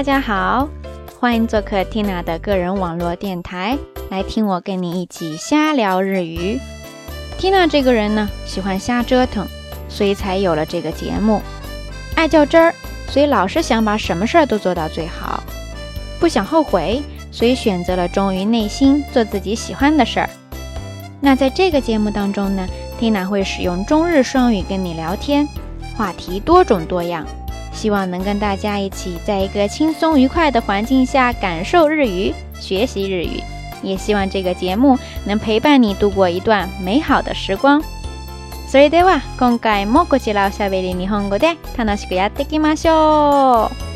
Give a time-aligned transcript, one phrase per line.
[0.00, 0.66] 大家好，
[1.20, 3.76] 欢迎做客 Tina 的个人网络电台，
[4.10, 6.58] 来听我跟你一起瞎聊日语。
[7.38, 9.46] Tina 这个人呢，喜欢瞎折腾，
[9.90, 11.42] 所以才有了这个节目；
[12.16, 12.74] 爱较真儿，
[13.10, 15.42] 所以老是想把什么事儿都做到最好；
[16.18, 20.30] 不想后悔，所以选择了忠于内心，做自己喜欢的事儿。
[21.20, 22.66] 那在这个节目当中呢
[22.98, 25.46] ，Tina 会使用中日双语跟你聊天，
[25.94, 27.26] 话题多种多样。
[27.72, 33.40] 希望能跟大家一起，在一个轻松愉快的环境下感受日语、学习日语，
[33.82, 37.82] 也希望这个节目能陪伴你度过一段美好的时光。
[38.68, 43.89] それでは、今回もこちらをしゃべる日本語で楽しくやっていきましょう。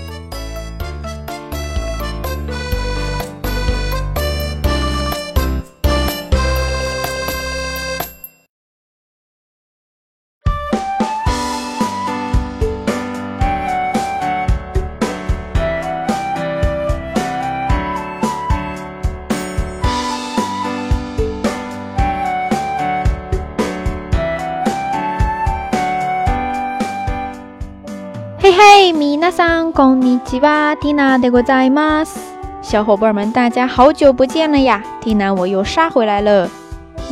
[29.35, 30.77] さん、こんにちは。
[30.81, 32.19] ティナでございます。
[32.63, 34.81] 小伙伴们，大家好久不见了呀！
[35.03, 36.49] ティナ我又杀回来了。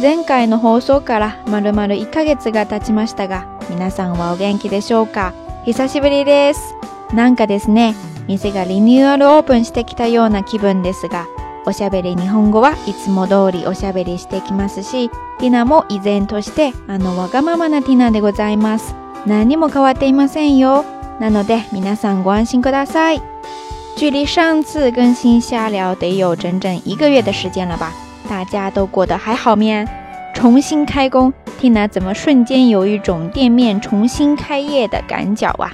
[0.01, 5.33] 前回の放送からまるまる1ヶ月が経ちましたが、皆さんはお元気でしょうか
[5.65, 6.61] 久しぶりです。
[7.13, 7.97] なんかですね、
[8.29, 11.27] 店がリニューアルオープンしてきたような気分ですが、
[11.67, 15.09] おしゃべり日本語はいつも通りおしゃべりしてきますし、
[15.41, 18.95] ティナも依然としてあのわがままなティナでございます。
[19.27, 20.85] 何も変わっていませんよ。
[21.19, 23.17] 那诺的，米娜闪光新歌大赛，
[23.97, 27.93] 距离上次更新瞎聊得有整整一个月的时间了吧？
[28.29, 29.63] 大家都过得还好吗？
[30.35, 35.71] 重新开工，听娜怎么瞬间有一种店面重新开业的赶脚啊！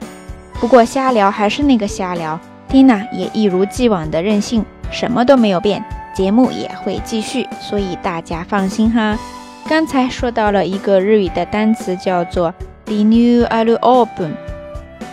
[0.61, 2.39] 不过瞎聊还是那个瞎聊，
[2.69, 5.83] 听娜也一如既往的任性，什么都没有变，
[6.13, 9.17] 节目也会继续，所以大家放心哈。
[9.69, 12.53] 刚才说到了一个日语的单词，叫做
[12.91, 14.58] “n e ューアル o b e n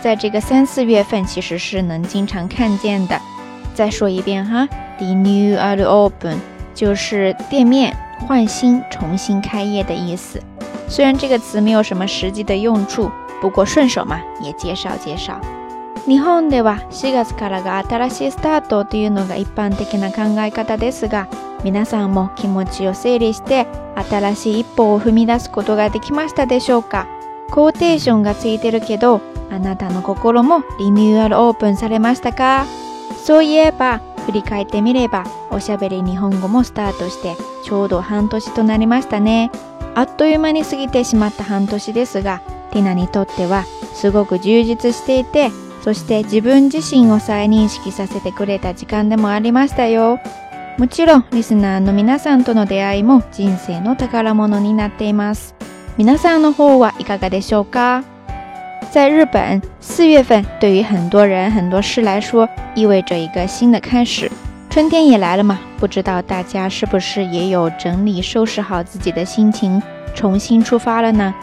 [0.06, 3.20] 在这个三四月份，其实是能经常看见的。
[3.74, 4.68] 再说一遍哈
[4.98, 6.38] ，the new are open，
[6.76, 7.92] 就是店面
[8.24, 10.40] 换新、重新开业的意思。
[10.86, 15.40] 虽然这个词没有什么实际的用处，不过顺手嘛，也介绍介绍。
[16.06, 21.26] 日本では4月からが新しいスタートというのが一般的な考え方ですが、
[21.64, 23.66] 皆さんも気持ちを整理して
[24.08, 27.06] 新しい一歩を踏み出すことができましたでしょうか？
[27.50, 29.20] コーテーションがついてるけど、
[29.50, 32.66] あなたの心もリニューアルオープンされましたか
[33.24, 39.50] そういえば、振り返ってみれば、おしゃべり日本語もスタートして、ちょうど半年となりましたね。
[39.94, 42.40] あっという間に過ぎてしまった半年ですが、
[42.72, 43.64] ティナにとっては
[43.94, 45.50] すごく充実していて、
[45.82, 50.18] そして自分自身を再認識させてくれた時間でもありましたよ。
[50.78, 55.54] もちろん、リスナーの皆さんとの出会いも人生の宝物になっています。
[55.98, 58.04] 米さんの方はいかが嘎嘎的う嘎。
[58.90, 64.30] 在日本，四月份对于很多人、很多事来说，意味着一个新的开始。
[64.68, 69.82] 春天也来了嘛，不知道大家是不是也有整理、收拾好自己的心情，
[70.14, 71.34] 重新出发了呢？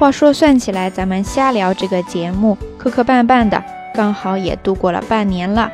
[0.00, 3.62] 话说，算起来，咱们瞎聊这个节目磕磕绊绊的，
[3.94, 5.70] 刚好也度过了半年了。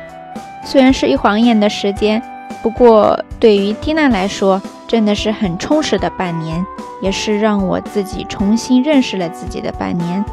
[0.63, 2.21] 虽然是一晃眼的时间，
[2.61, 6.67] 不过对于蒂娜来说，真的是很充实的半年，
[6.99, 10.25] 也是让我自己重新认识了自己的半年。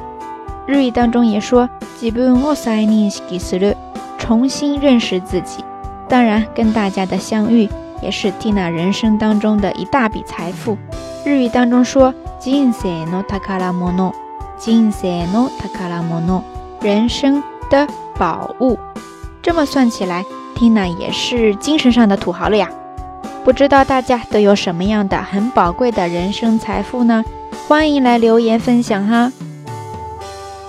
[0.67, 3.77] 日语当中也说，自分を再認識する，
[4.19, 5.63] 重新认识自己。
[6.09, 7.69] 当然，跟大家的相遇
[8.03, 10.77] 也是 Tina 人生当中的一大笔财富。
[11.25, 14.13] 日语当中说，金三ノタカラモノ，
[14.57, 15.09] 金三
[16.81, 17.41] 人生
[17.71, 17.87] 的
[18.19, 18.77] 宝物。
[19.41, 20.25] 这么算起来
[20.57, 22.69] ，Tina 也是精神上的土豪了呀。
[23.49, 27.25] 不知道大家都有什么样的很宝贵的人生财富呢？
[27.67, 29.33] 欢迎来留言分享哈。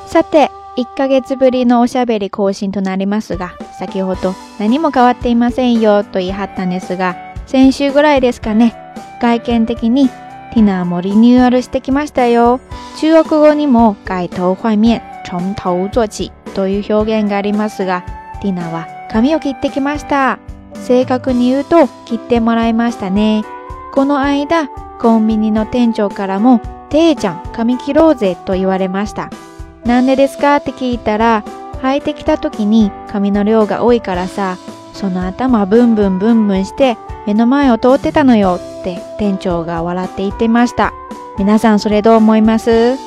[0.08, 7.18] さて、1ヶ月ぶりのおしゃべり更新となりますが、先ほど何も変わっていませんよと言い張ったんですが、
[7.48, 8.74] 先週ぐらいですかね、
[9.22, 10.08] 外見的に
[10.54, 12.62] ティナもリニューアルしてきましたよ。
[13.02, 18.06] 中国語にも街頭换面、从頭做地という表現がありますが、
[18.42, 20.40] ティナは髪を切ってきました。
[20.88, 23.44] 正確に言うと切ってもらいましたね。
[23.94, 24.68] この間、
[25.00, 29.30] コンビニの店長からも、ていちゃん髪切ろうぜと言われました。
[29.86, 31.44] なんでですかって聞いたら、
[31.82, 34.58] 履いてきた時に髪の量が多いからさ、
[34.94, 40.94] その頭ブンブンブンブンして目の前を通ってたのよって店長が笑って言ってました。
[41.38, 42.98] 皆さんそれどう思います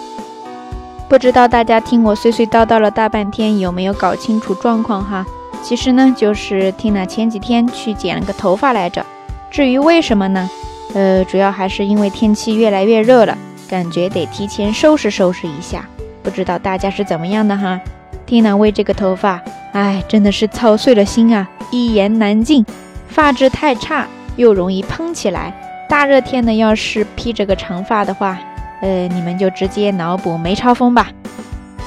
[1.10, 5.26] 不知道大家听我碎碎叨叨了大半天，有没有搞清楚状况哈？
[5.62, 9.06] 其实呢，就是听了前几天去剪了个头发来着。
[9.48, 10.50] 至于为什么呢？
[10.92, 13.38] 呃，主要还是因为天气越来越热了，
[13.68, 15.84] 感觉得提前收拾收拾一下。
[16.22, 17.80] 不知道大家是怎么样的哈？
[18.26, 19.40] 听了为这个头发，
[19.72, 22.66] 哎，真的是操碎了心啊，一言难尽。
[23.06, 25.54] 发质太差，又容易蓬起来。
[25.88, 28.36] 大热天的，要是披着个长发的话，
[28.80, 31.08] 呃，你们就直接脑补梅超风吧。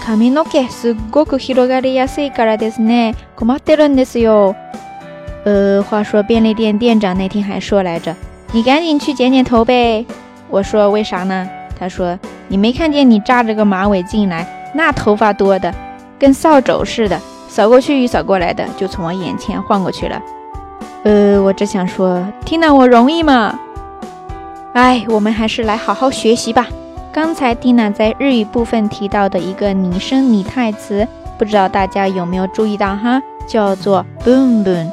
[0.03, 3.15] カミノケすごく広がりやすいからですね。
[3.36, 4.56] 困ってるんですよ。
[5.45, 8.15] 呃，话说便利店店长那天还说来着，
[8.51, 10.06] 你赶紧去剪剪头呗。
[10.50, 11.47] 我说为啥呢？
[11.77, 14.45] 他说你没看见你扎着个马尾进来，
[14.75, 15.74] 那头发多的
[16.19, 20.21] 跟扫帚似的，扫过去扫过来的，就从我眼前晃过去了。
[21.03, 23.57] 呃，我只想说，听到我容易吗？
[24.74, 26.68] 哎，我们还是来好好学习吧。
[27.15, 31.07] 刚才蒂娜在日语部分提到的一个拟声拟态词，
[31.38, 33.21] 不知道大家有没有注意到哈？
[33.47, 34.91] 叫做 “boom boom”，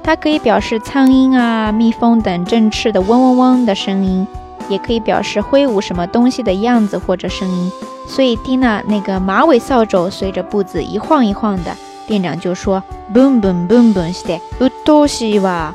[0.00, 4.24] 它可以表示苍蝇啊、蜜蜂等振翅的嗡嗡嗡的声音，
[4.68, 7.72] 也可以表示挥舞什么东西的样子或者声音。
[8.06, 11.76] 所以蒂娜那个马尾扫帚随着步子一晃一晃的，
[12.06, 12.80] 店长就说
[13.12, 15.74] “boom boom boom boom”，是的 o t t o 是吧？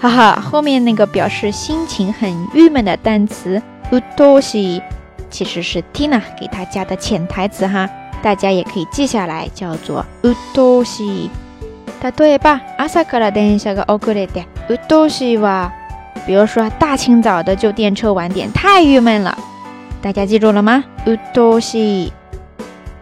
[0.00, 3.60] 哈哈，后面那个表示心情很郁闷的单词
[3.92, 4.82] utto 是。
[5.30, 7.88] 其实是 Tina 给他加的潜台词哈，
[8.22, 11.28] 大家也可以记下来，叫做 “uttoshi”。
[12.00, 15.72] 大多也罢，阿萨卡拉登下个奥古雷的 uttoshi 哇。
[16.26, 19.36] 比如说大清早的就电车晚点，太郁闷了。
[20.02, 22.10] 大家记住了吗？uttoshi。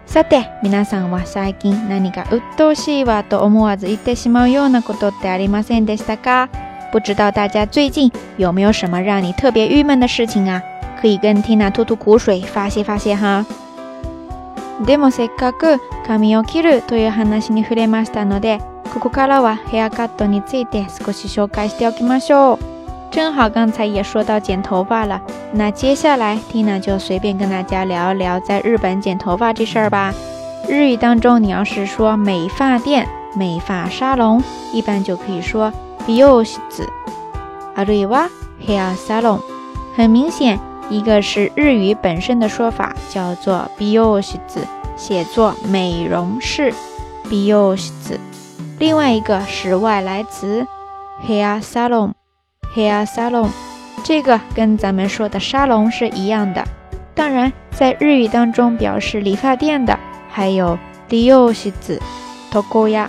[0.07, 6.49] さて、みなさんは最近何か uttoshi 哇と思わず言ってしまうようなことってありませんでしたか？
[6.93, 10.63] 不知道大家最近有没有什么让你特别郁闷的事情啊？
[11.05, 13.45] 可以跟 Tina 吐吐苦水，发泄发泄哈。
[14.87, 18.59] でもせっかく髪を切るという話に触れましたので、
[18.95, 23.13] ここからはヘアカットについて少し紹介しておきましょう。
[23.13, 25.21] 正好刚才也说到剪头发了，
[25.53, 30.15] 那接下来 Tina 就随便跟大家聊一聊在日本剪头发这事儿吧。
[30.71, 33.07] 日语当中，你要是说美发店、
[33.37, 34.43] 美发沙龙，
[34.73, 35.71] 一般就可以说
[36.07, 36.59] 美容室
[37.77, 38.31] あるいは
[38.67, 39.41] ヘアサロン。
[39.95, 40.59] 很明显。
[40.91, 44.61] 一个是日语本身的说法，叫做 b ビオシ子，
[44.97, 46.73] 写作美容室
[47.29, 48.21] ，b ビオシ子。
[48.79, 50.67] 另外一个是外来词
[51.27, 53.49] ，hair salon，hair salon，
[54.03, 56.63] 这个跟咱们说的沙龙是一样的。
[57.15, 59.99] 当然，在日语当中表示理发店的，
[60.29, 60.79] 还有
[61.09, 61.53] d i o
[62.53, 63.07] tokoya、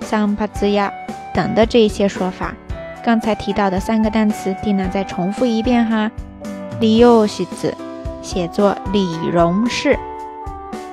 [0.00, 0.92] s a n p a ンパ y a
[1.32, 2.54] 等的这一些说法。
[3.02, 6.10] 刚才提到的三个单词，蒂娜再重复一遍哈。
[6.80, 7.72] 理由是字，
[8.20, 9.96] 写作理容室。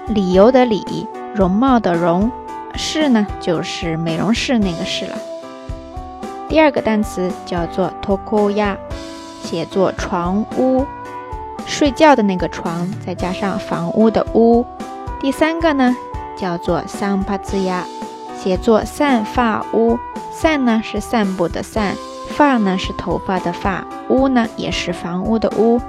[0.07, 2.31] 理由的理，容貌的容，
[2.75, 5.18] 室呢就是美容室那个室了。
[6.50, 8.75] 第二个单词叫做 tokoya，
[9.42, 10.86] 写作床屋，
[11.66, 14.66] 睡觉的那个床，再加上房屋的屋。
[15.19, 15.95] 第三个呢
[16.38, 17.81] 叫做 sambazya，
[18.39, 19.98] 写作散发屋，
[20.31, 21.95] 散呢是散步的散。
[22.31, 25.80] 发呢是头发的发，屋呢也是房屋的屋。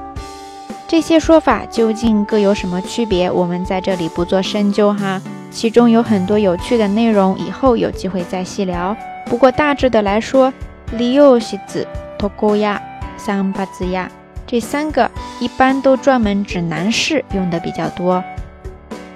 [0.89, 3.31] 这些说法究竟各有什么区别？
[3.31, 5.23] 我们在这里不做深究哈。
[5.51, 8.95] 其中有很多有趣的内容，以后有机会再细聊。
[9.27, 10.53] 不过大致的来说
[10.95, 11.87] ，lio 西子
[12.19, 12.81] 托哥呀
[13.17, 14.11] 桑巴子亚
[14.47, 18.23] 这三个一般都专门指男士用的比较多，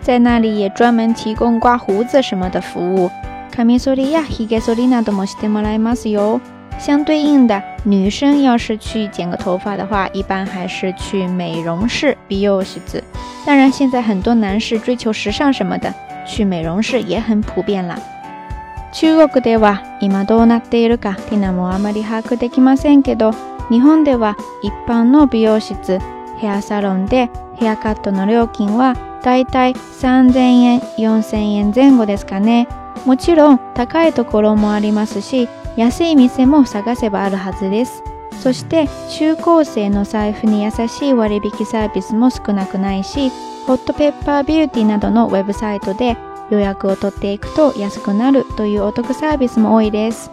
[0.00, 3.10] 在那里也专门提供刮胡子什么的服务。
[3.50, 6.40] 卡米索利亚希格索里纳的莫西特莫莱马斯哟。
[6.78, 12.80] 相对应的，女生要是去剪个头发的话，一般还是去美容室、美容室。
[13.47, 15.92] 当然，现在很多男士追求时尚什么的，
[16.26, 17.99] 去美容室也很普遍了。
[19.00, 19.56] 日本で
[24.16, 25.99] は一般の美容室、
[26.38, 27.28] ヘアサロンで
[27.59, 32.66] ヘアカットの料金はだいたい三千円、四千円前後ですかね。
[33.04, 38.02] もちろん高いところもありますし安い店も探せばあるはずです
[38.40, 38.88] そして
[39.18, 43.30] 中高生の財布に優しい割引サービスも少なくないし
[43.66, 46.16] ホットペッパービューティーなどのウェブサイトで
[46.50, 50.30] 予約を取っていくと安くなるというお得サービスも多いです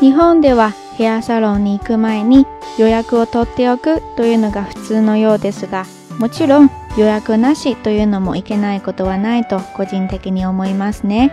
[0.00, 2.46] 日本ではヘアサロンに行く前に
[2.78, 5.84] 予約を取っておくというのが普通のようですが
[6.18, 11.32] もちろん予約なしというのもいけないことはないと個人的に思いますね。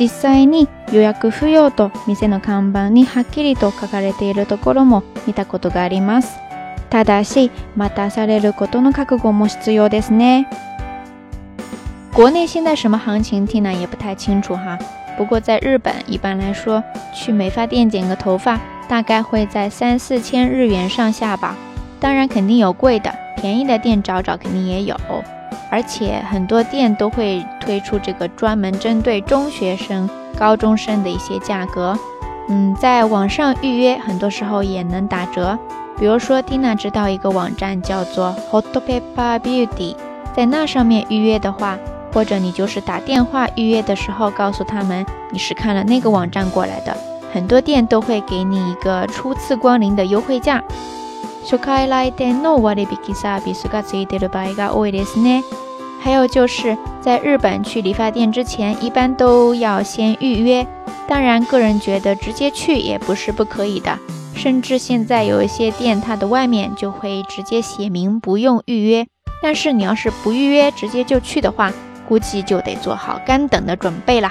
[0.00, 6.38] 実際に予約不要と店の看板にはっきりと書かれているところも見たことがあります。
[6.88, 10.48] ただし、待たされることの覚悟も必要ですね。
[12.14, 14.78] 国内现在什么行情，听来也不太清楚哈。
[15.18, 16.82] 不过在日本，一般来说，
[17.14, 21.54] 去美发店剪个头发，大概会在三四千日元上下吧。
[22.00, 24.96] 当然，肯定有贵的，便宜的店找找，肯定也有。
[25.70, 31.96] 而且很多店都会推出这个专门针对中学生、高中生的一些价格。
[32.48, 35.56] 嗯，在网上预约很多时候也能打折。
[35.96, 39.94] 比如说蒂娜知道一个网站叫做 Hot p a p p e r Beauty，
[40.34, 41.78] 在那上面预约的话，
[42.12, 46.96] 或者你就是打电话预约的时候告诉他们你是看了那个网站过来的，
[47.32, 50.60] 很多店都会给你一个初次光临的优惠价。
[56.02, 60.66] 还有就是在日本去理发店之前，一般都要先预约。
[61.06, 63.98] 当然，个人觉得直接去也不是不可以的，
[64.34, 69.06] 甚至现在有一些店它的外面就会直接写明不用预约。
[69.42, 71.70] 但是你要是不预约直接就去的话，
[72.08, 74.30] 估计就得做好干等的准备了。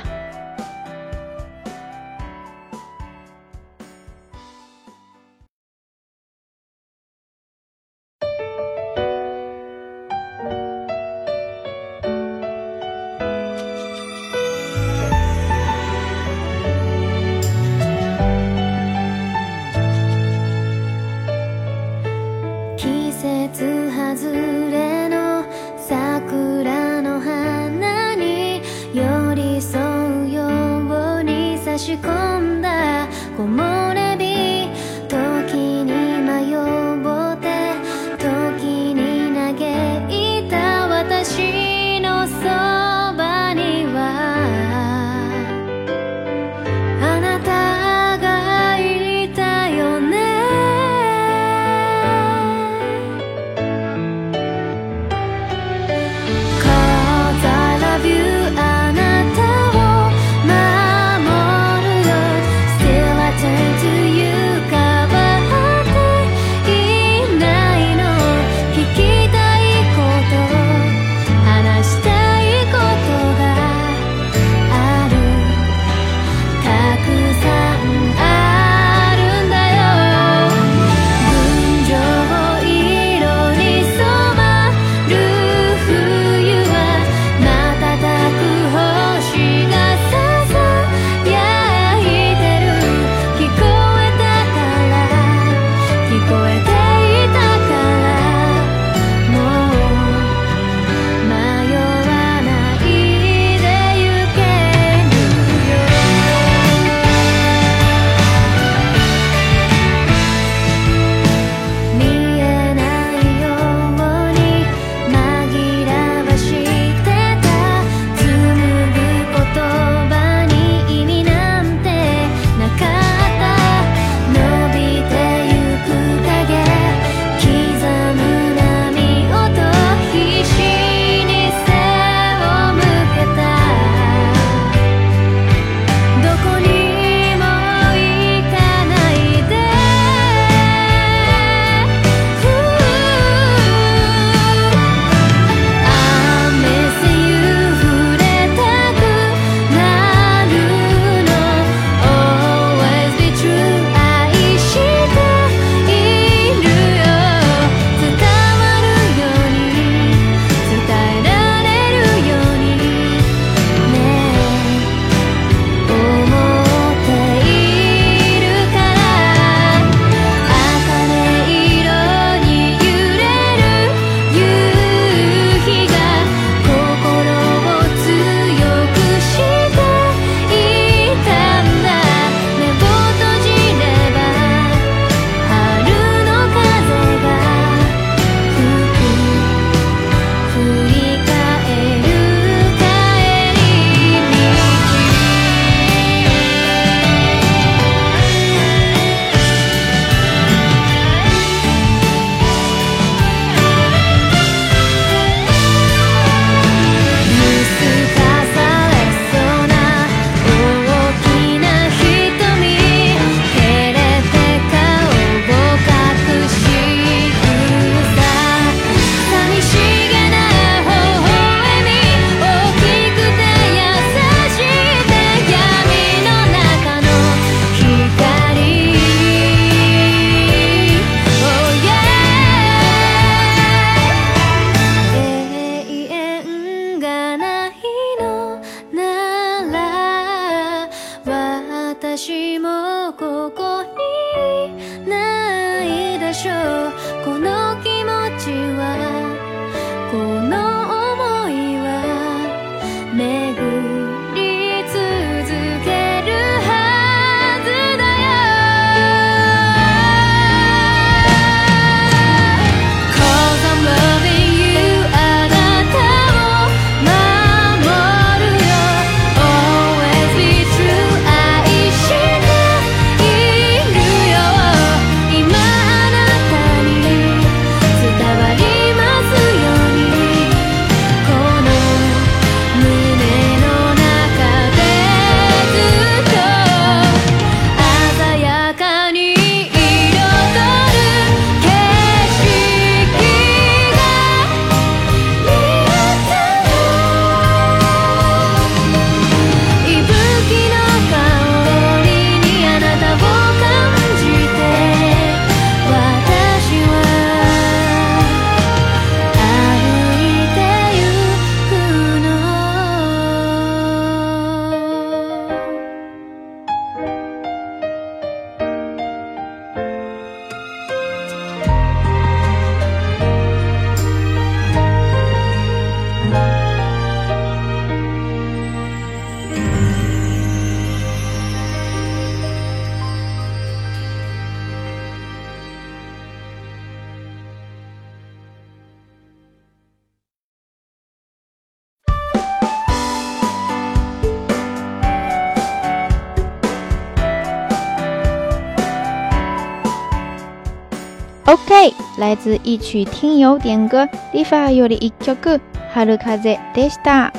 [352.20, 355.62] 来自一曲听友点歌リファーより一曲
[355.94, 357.32] 春風でした。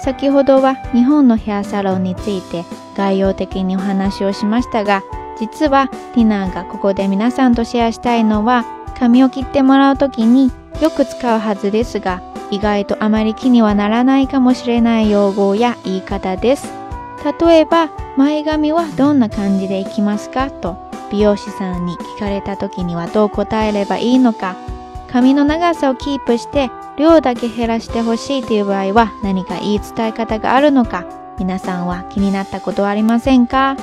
[0.00, 2.64] 先ほどは日本のヘアサロンについて
[2.96, 5.04] 概要的にお話をしましたが、
[5.38, 8.64] 実はティナーがここで皆さんとシェアしたいのは
[8.98, 10.50] 髪を切ってもらう時に
[10.82, 16.66] よく使うはずですが、意外とあまり気にはならないかもしれない用語や言い方です。
[17.40, 24.56] 例えば、前髪はどんな感じでいきますかと美容師さんに聞かれた時にはどう答えればいいのか
[25.10, 31.04] 髪の長さをキープして量だけ減らしてほしいという場合は何かいい伝え方があるのか
[31.38, 33.76] 皆さんは気になったことはありませんか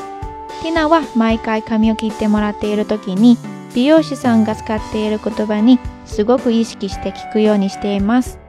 [0.63, 3.37] ティナは毎回髪を切ってもらっている時に
[3.73, 8.39] 美容師さんが使っている言葉にすごく意識して聞くようにしています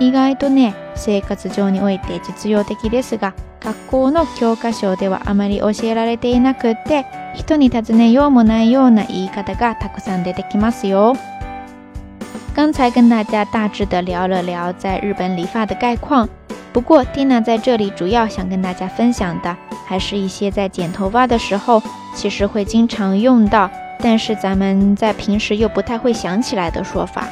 [0.00, 7.34] 意外とね生活上において実用的ですが学校の教科書ではあまり教えられていなくって刚
[12.72, 16.28] 才跟大家大致的聊了聊在日本理发的概况，
[16.72, 21.82] 不过蒂娜在这里主要想跟大家分享的，还是一些在剪头发的时候，
[22.14, 23.68] 其实会经常用到，
[23.98, 27.26] 但是咱们在平时又不太会想起来的说法。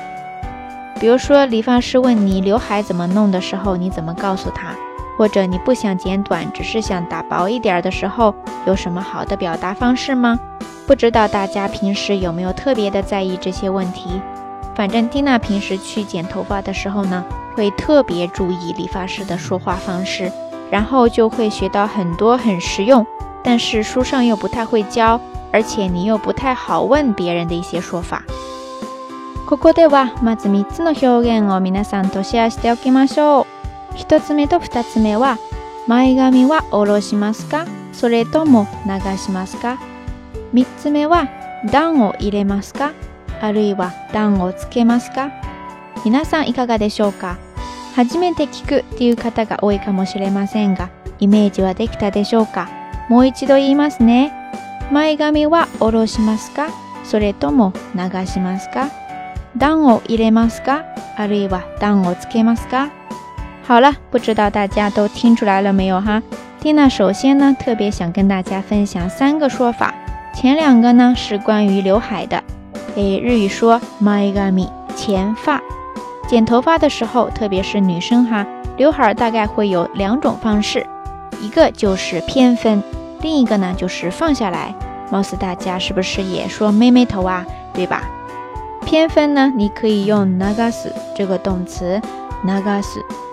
[0.98, 4.72] 比如说，理发师问你刘海怎么弄的时候，你怎么告诉他？
[5.16, 8.34] 或者你不想剪短，只是想打薄一点的时候，
[8.66, 10.38] 有什么好的表达方式吗？
[10.86, 14.20] 不知道大家平时有没有特别的在意这些问题。
[14.74, 20.32] 反正蒂娜平时去剪头发的时候呢，会特别注意理发师的说话方式，
[20.70, 23.06] 然后就会学到很多很实用，
[23.44, 25.20] 但是书上又不太会教，
[25.52, 28.22] 而且你又不太好问别人的一些说法。
[29.46, 33.61] ここではまず3つの表現を皆さんとシェアしておきましょう。
[33.96, 35.38] 1つ目と2つ目は
[35.86, 39.78] 前髪は下ろしますかそれとも流しますか
[40.54, 41.28] 3つ目は
[41.70, 42.92] 段を入れますか
[43.40, 45.30] あるいは段をつけますか
[46.04, 47.38] 皆さんいかがでしょうか
[47.94, 52.68] 初めて聞くっていう方が多いかもしれませんがイメージはできたでしょうか
[53.10, 54.32] もう一度言いますね
[54.90, 56.68] 前髪は下ろしますか
[57.04, 58.88] それとも流しますか
[59.56, 62.92] 段を入れますかあるいは段をつけますか
[63.64, 66.20] 好了，不知道大家都听出来了没有哈？
[66.60, 69.94] 蒂娜首先呢，特别想跟大家分享三个说法，
[70.34, 72.42] 前两个呢是关于刘海的。
[72.96, 75.60] 诶，日语说 m y g a m i 前发，
[76.28, 78.44] 剪头发的时候，特别是女生哈，
[78.76, 80.84] 刘海大概会有两种方式，
[81.40, 82.82] 一个就是偏分，
[83.20, 84.74] 另一个呢就是放下来。
[85.08, 87.46] 貌似大家是不是也说“妹妹头”啊？
[87.72, 88.02] 对吧？
[88.84, 92.00] 偏分呢，你可以用 “nagas” 这个动词
[92.44, 92.86] ，“nagas”。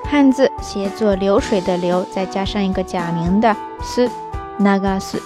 [0.09, 4.09] 汉字写作流水的流，再加上一个假名的斯，
[4.57, 5.21] 那个斯，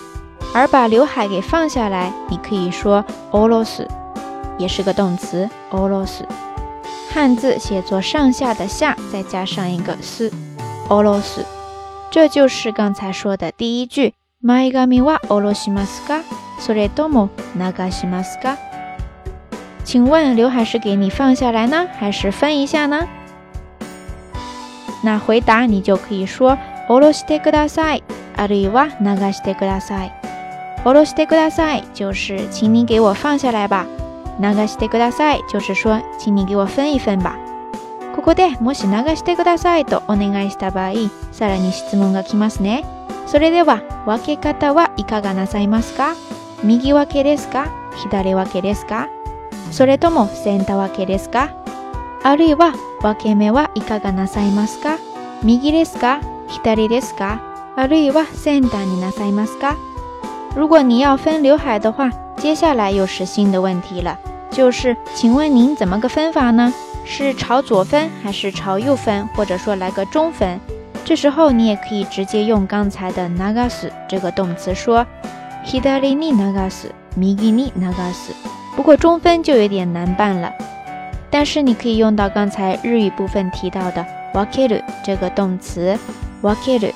[0.53, 3.87] 而把刘海给放下来，你可以说俄罗斯，
[4.57, 6.27] 也是个动词俄罗斯。
[7.13, 10.29] 汉字写作上下的下，再加上一个斯
[10.89, 11.45] 俄罗斯，
[12.11, 14.13] 这就是刚才说的第一句。
[19.85, 23.07] 请问刘海是给你放下来呢，还是分一下呢？
[25.03, 28.03] 那回答你就可以说「おろしてください」
[28.37, 30.11] あるいは「流してください」。
[30.85, 33.85] 「おろしてください」就是请你给我放下来吧。
[34.39, 37.35] 「流してください」就是说请你给我分一分吧。
[38.15, 40.93] ここでもし流してくださいとお願いした場合、
[41.33, 42.85] さらに質問が来ますね。
[43.25, 46.13] それでは分け方はいかがなさいますか
[46.63, 49.07] 右分けですか左分けですか
[49.71, 51.49] それともセンター分けですか
[52.25, 54.97] あるいは分け目はいかがなさいますか。
[55.43, 56.21] 右ですか。
[56.47, 57.41] 左ですか。
[57.75, 59.75] あるいはセンターになさいますか。
[60.55, 64.17] 如果你要分刘海的话，接下来又是新的问题了，
[64.49, 66.73] 就是请问您怎么个分法呢？
[67.03, 69.27] 是朝左分还是朝右分？
[69.35, 70.57] 或者说来个中分？
[71.03, 75.05] 这时候你也可以直接用刚才的 nagas 这个动词说
[75.65, 75.99] 左ですか。
[75.99, 76.89] 右ですか。
[77.17, 78.35] ni n a ですか。
[78.77, 80.53] 不过中分就有点难办了。
[81.33, 85.97] 但是你可以用到刚才日语部分提到的“w a k わ r u 这个动词
[86.43, 86.93] ，“w a k わ r u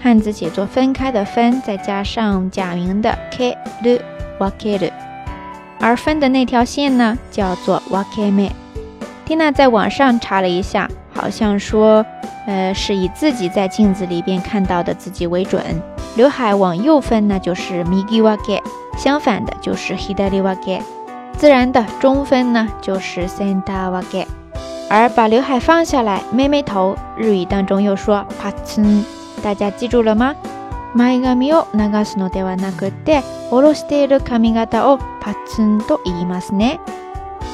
[0.00, 4.02] 汉字写作分开的“分”，再加上假名的 k u a k
[4.40, 4.92] わ r u
[5.80, 8.52] 而分的那条线呢，叫做“w a k わ m e
[9.26, 12.04] 蒂娜在网上查了一下，好像说，
[12.46, 15.62] 呃，是以自己在镜子里边看到的自己为准。
[16.16, 18.62] 刘海往右分，那就是 “migiwake”，
[18.96, 20.82] 相反的就是 “hidariwake”。
[21.38, 24.26] 自然的中分呢就是 senta wage。
[24.90, 29.04] 而把刘海放下来，妹妹头，日语当中又说 patsun。
[29.40, 30.34] 大家记住了吗？
[30.96, 36.80] 前髪を流すのではなくて、下ろしている髪型をパツンと言いますね。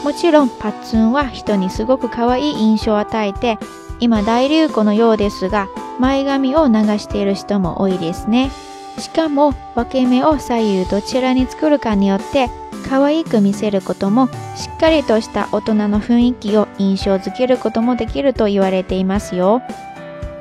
[0.02, 3.58] もちろんパツンは人にすごく可愛い印象を与えて、
[4.00, 5.68] 今大流行のようですが、
[5.98, 8.50] 前髪を流している人も多いですね。
[9.00, 12.48] しかも分け目を左右どちらに作るかによって
[12.88, 19.62] 可愛く見せることもしっかりとした大人の雰囲気を印象づけることもできると言われていますよ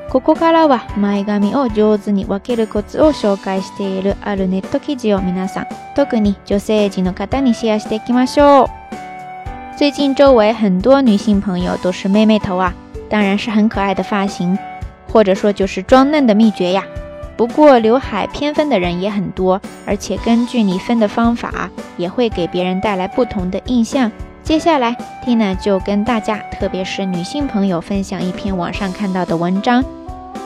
[0.09, 8.67] ここからは前髪を上手に分けるコツを紹介しているあるネット記事を皆さん特に女性陣の方にシェアしていきましょう
[9.79, 12.73] 最近周围很多女性朋友都是妹妹头啊
[13.09, 14.55] 当然是很可爱的发型
[15.11, 16.83] 或者说就是装嫩的秘诀呀
[17.35, 24.11] 不过，刘海偏分的人也很多，而且根据你分的方法，也会给别人带来不同的印象。
[24.43, 29.83] 接下来，t i n a 就跟大家，特别是女性朋友，分享一篇网上看到的文章，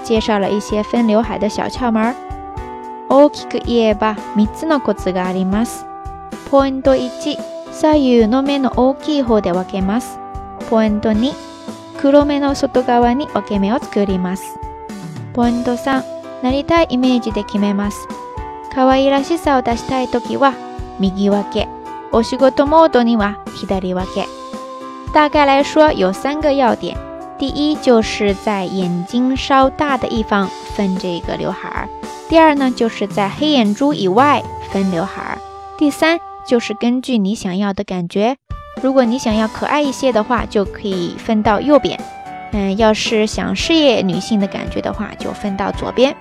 [0.04, 2.14] 介绍了一些分刘海的小窍门。
[3.10, 5.86] 大きく言えば、3つのコツがあります。
[6.50, 7.38] ポイント1、
[7.72, 10.18] 左右の目の大きい方で分けます。
[10.70, 11.34] ポイント二、
[12.02, 14.44] 黒目の外側に分け目を作ります。
[15.34, 18.08] ポイント3、なりたいイメージで決めます。
[18.74, 20.54] 可愛らしさを出したいときは
[21.00, 21.68] 右分け、
[22.12, 24.26] お仕事モードには左分け。
[25.14, 26.96] 大概来说有三个要点：
[27.40, 31.88] 第一就是在眼睛稍大的地方分这个刘海儿；
[32.30, 35.38] 第二呢就是在黑眼珠以外分刘海儿；
[35.78, 38.36] 第三就是根据你想要的感觉。
[38.84, 42.00] 如果你想要可爱一些的话，就可以分到右边。
[42.54, 46.16] 嗯，要是想事业女性的感觉的话，就分到左边。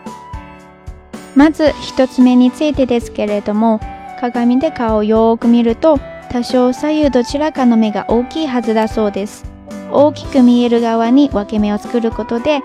[1.36, 3.78] まず一つ目についてですけれども、
[4.20, 5.98] 鏡で顔をよーく見ると、
[6.30, 9.44] 多少左右どちらかの目が大きいはずだそうです。
[9.92, 12.62] 大きく見える側に分け目を作ることで、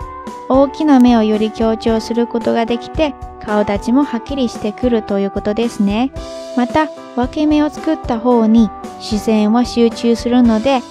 [0.49, 3.13] 大きな目をより強調することができて、
[3.45, 6.11] 顔立ちもはっきりしてくるということですね。
[6.57, 8.69] また、分け目を作った方に
[8.99, 10.81] 視線は集中するので、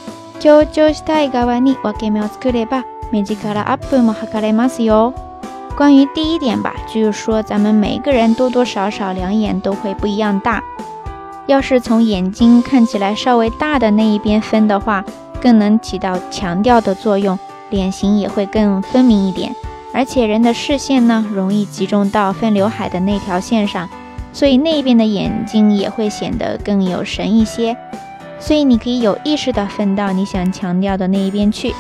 [0.41, 2.83] 就就是太干巴了，我给你们做点吧。
[3.13, 5.13] 美肌卡拉阿普姆哈卡雷马斯哟。
[5.77, 10.63] 关于第一点吧，就是说咱们每个人多多少少两眼都会不一样大，
[11.47, 15.05] 要是从眼睛看起来稍微大的那一边分的话，
[15.43, 19.55] 更能起到强调的作用，脸型也会更分明一点。
[19.93, 23.91] 而且人的视线呢，容易集中到分刘海的那条线上，
[24.33, 27.77] 所以那边的眼睛也会显得更有神一些。
[28.41, 31.73] 所以你可以有意识的分到你想強調的那一邊去。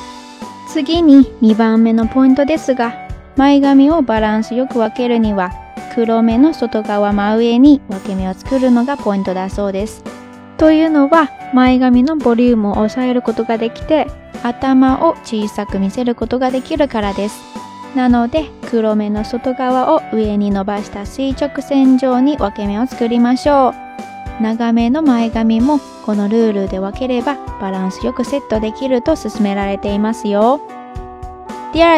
[0.68, 2.92] 次に2番目のポイントですが、
[3.36, 5.50] 前髪をバランスよく分けるには、
[5.94, 10.04] 黒目の外側真上に分け目を作るのがポイントだそうです。
[10.58, 14.06] というのは、前髪のボリュームを抑えることができて、
[14.42, 17.40] 頭を小さく見せることができるからです。
[17.96, 23.89] なので、黒目の外側を上に伸ばした垂直線上に分け目を作りましょう。
[24.42, 24.56] 第二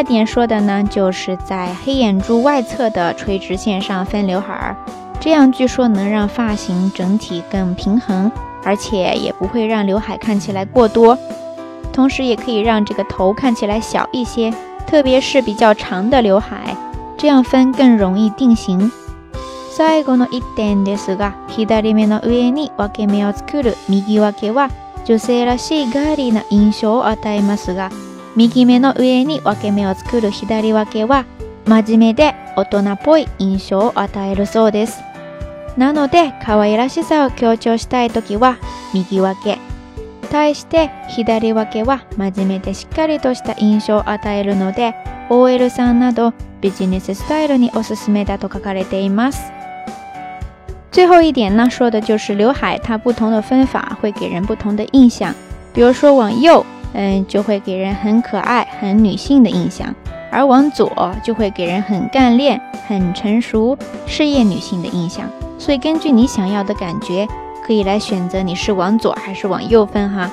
[0.03, 4.75] 点说的呢，就是在黑眼珠外侧的垂直线上分刘海，
[5.21, 8.29] 这样据说能让发型整体更平衡，
[8.65, 11.17] 而且也不会让刘海看起来过多，
[11.93, 14.53] 同时也可以让这个头看起来小一些，
[14.85, 16.75] 特别是比较长的刘海，
[17.17, 18.91] 这样分更容易定型。
[19.75, 24.69] 最後の1点ですが左目の上に分け目を作る右分けは
[25.05, 27.89] 女性らしいガーリーな印象を与えますが
[28.35, 31.25] 右目の上に分け目を作る左分けは
[31.65, 35.01] 真面目で大人っぽい印象を与えるそうです
[35.75, 38.59] なので可愛らしさを強調したい時は
[38.93, 39.57] 右分け
[40.29, 44.93] 対して左分けは真面目でしっかりとした印象を与えるので
[45.31, 49.52] OL さんなどビジネススタイルにおすすめだと書かれています
[50.93, 55.33] 最后一点呢，说的就是刘海，它不同的分法会给人不同的印象。
[55.73, 59.87] 比如说往右，嗯，就会给人很可爱、很女性的印象；
[60.29, 63.75] 而往左，就会给人很干练、很成熟、
[64.05, 65.25] 事业女性的印象。
[65.57, 67.27] 所以根据你想要的感觉，
[67.65, 70.29] 可以来选择你是往左还是往右分哈。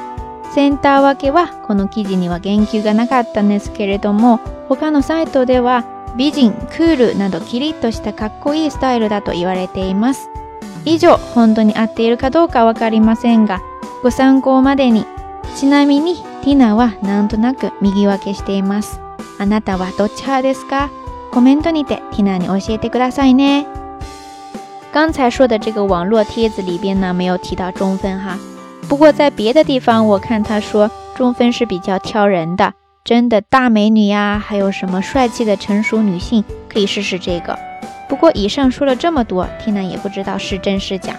[0.55, 5.83] センター分けはこの記事には言及がなかったんですけれども、他のサイトでは
[6.18, 10.29] 美人、クールなどキリッとしたかっこいいスタイルだと言われています。
[10.85, 13.61] 以上本当に合っているかどうかわかりませんが、
[14.03, 15.05] ご参考までに。
[15.57, 19.01] ちなみにティナはなんとなく右分けしています。
[19.38, 20.90] あなたはどちらですか？
[21.33, 23.66] コメントにてティナに教えてくださいね。
[24.93, 28.38] 刚才说的这个网络贴子里边呢没有提到中分哈，
[28.88, 32.73] 不过在别的地方我看他说中分是比较挑人的，
[33.05, 37.59] 真的大美女呀，还有什么帅气的成熟女性可以试试这个。
[38.11, 41.14] 不过，以上说了这么多，缇娜也不知道是真是假，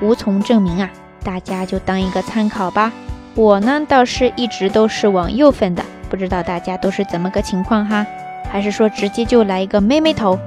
[0.00, 0.88] 无从证明啊。
[1.22, 2.90] 大家就当一个参考吧。
[3.34, 8.06] 我呢，倒是一直都是往右分的，不知道大家都是怎么个情况哈？
[8.50, 10.38] 还是说直接就来一个妹妹头？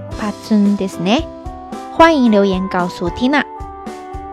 [1.95, 3.43] 欢迎留言告诉缇娜。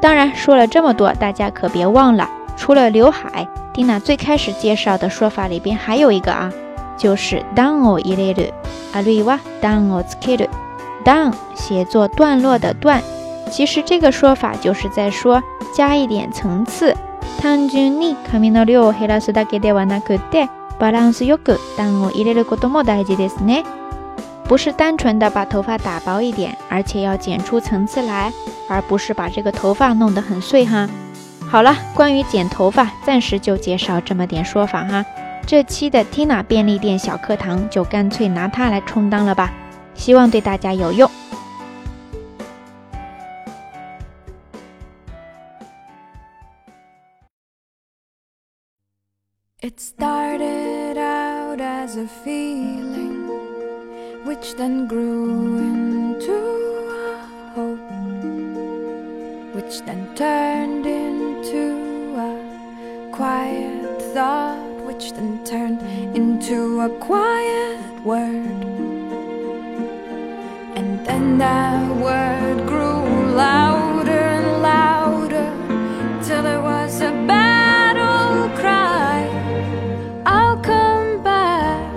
[0.01, 6.51] 当然，说了这么多，大家可别忘了，除了刘海，缇娜最开始介绍的说法里边还有一个啊，
[6.97, 8.49] 就是 downo ireru
[8.95, 10.51] a r い w a downo r s u k u
[11.05, 13.03] down 写作段落的段，
[13.51, 15.43] 其实这个说法就是在说
[15.75, 16.95] 加一点层次。
[24.47, 28.33] 不是单纯的把头发打薄一点，而且要剪出层次来，
[28.69, 30.89] 而不是把这个头发弄得很碎哈。
[31.49, 35.05] 好了，关于剪头发，暂时就介绍这么点说法哈。
[35.47, 39.53] 这期的 Tina 便利店小课堂就干脆拿它来充当了吧。
[39.95, 41.09] 希望对大家有用。
[49.63, 53.29] It started out as a feeling,
[54.25, 56.33] which then grew into
[56.89, 57.19] a
[57.55, 57.79] hope,
[59.55, 65.83] which then turned into a quiet thought, which then turned
[66.17, 68.70] into a quiet word.
[71.21, 75.49] And that word grew louder and louder
[76.25, 79.21] till there was a battle cry.
[80.25, 81.93] I'll come back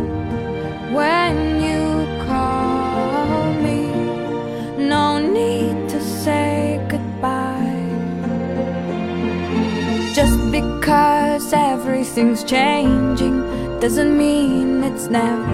[1.00, 3.82] when you call me.
[4.86, 7.82] No need to say goodbye.
[10.14, 13.40] Just because everything's changing
[13.80, 15.54] doesn't mean it's never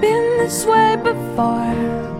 [0.00, 2.10] been this way before.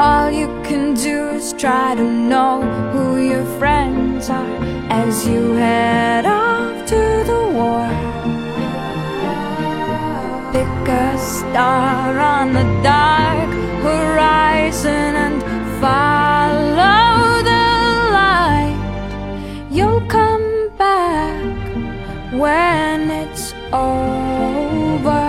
[0.00, 4.50] All you can do is try to know who your friends are
[4.90, 7.84] as you head off to the war.
[10.54, 13.50] Pick a star on the dark
[13.82, 15.42] horizon and
[15.82, 18.80] follow the light.
[19.68, 21.56] You'll come back
[22.34, 25.28] when it's over.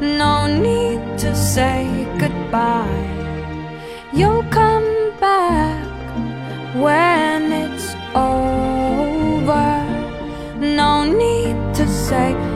[0.00, 3.02] No need to say goodbye.
[6.74, 9.86] when it's over.
[10.58, 12.53] No need to say.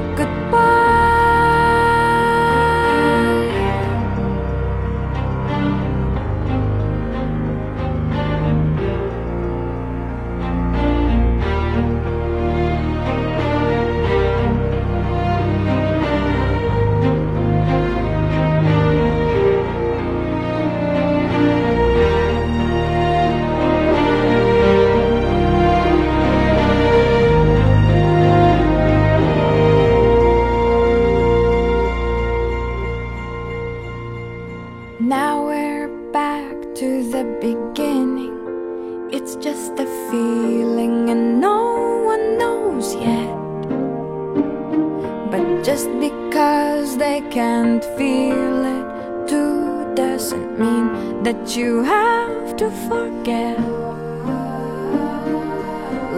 [50.31, 53.59] doesn't mean that you have to forget.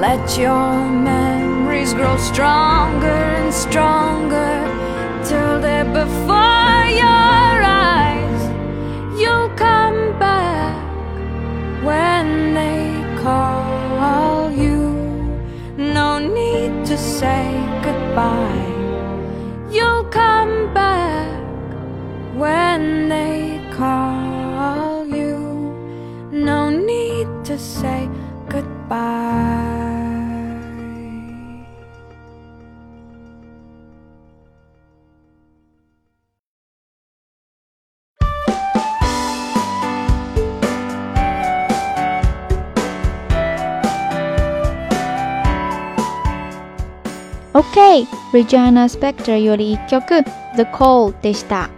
[0.05, 0.71] Let your
[1.11, 4.53] memories grow stronger and stronger
[5.29, 7.55] till they're before your
[7.93, 8.41] eyes.
[9.23, 10.75] You'll come back
[11.85, 12.83] when they
[13.23, 14.81] call you.
[15.79, 17.45] No need to say
[17.87, 18.69] goodbye.
[19.71, 21.31] You'll come back
[22.45, 23.40] when they
[27.61, 28.09] say
[28.49, 28.97] goodbye.
[47.55, 48.07] OK!
[50.57, 51.71] The Call でした。